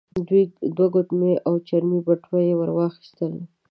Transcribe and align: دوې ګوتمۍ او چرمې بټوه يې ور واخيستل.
دوې 0.75 0.85
ګوتمۍ 0.93 1.33
او 1.47 1.53
چرمې 1.67 1.99
بټوه 2.05 2.39
يې 2.47 2.53
ور 2.59 2.69
واخيستل. 2.73 3.33